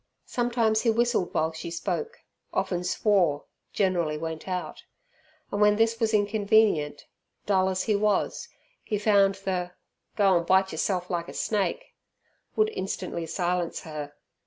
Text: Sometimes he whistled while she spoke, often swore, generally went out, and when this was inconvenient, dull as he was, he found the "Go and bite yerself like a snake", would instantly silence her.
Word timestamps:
Sometimes 0.25 0.81
he 0.81 0.89
whistled 0.89 1.31
while 1.31 1.51
she 1.51 1.69
spoke, 1.69 2.21
often 2.51 2.83
swore, 2.83 3.43
generally 3.71 4.17
went 4.17 4.47
out, 4.47 4.81
and 5.51 5.61
when 5.61 5.75
this 5.75 5.99
was 5.99 6.11
inconvenient, 6.11 7.05
dull 7.45 7.69
as 7.69 7.83
he 7.83 7.95
was, 7.95 8.47
he 8.83 8.97
found 8.97 9.35
the 9.35 9.73
"Go 10.15 10.37
and 10.37 10.47
bite 10.47 10.71
yerself 10.71 11.11
like 11.11 11.27
a 11.27 11.33
snake", 11.35 11.93
would 12.55 12.69
instantly 12.71 13.27
silence 13.27 13.81
her. 13.81 14.13